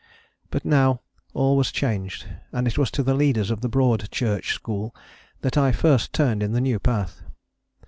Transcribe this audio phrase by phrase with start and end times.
[0.49, 1.01] But now
[1.35, 4.95] all was changed, and it was to the leaders of the Broad Church school
[5.41, 7.21] that I first turned in the new path.